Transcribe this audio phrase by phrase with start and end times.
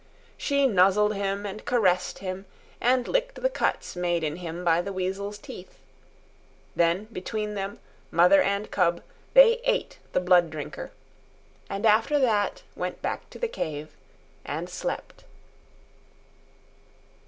[0.35, 2.47] She nozzled him and caressed him
[2.81, 5.77] and licked the cuts made in him by the weasel's teeth.
[6.75, 9.03] Then, between them, mother and cub,
[9.35, 10.89] they ate the blood drinker,
[11.69, 13.95] and after that went back to the cave
[14.43, 15.25] and slept.